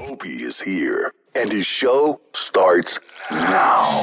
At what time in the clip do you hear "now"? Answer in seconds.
3.30-4.02